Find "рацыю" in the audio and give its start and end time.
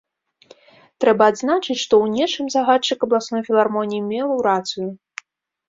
4.51-4.87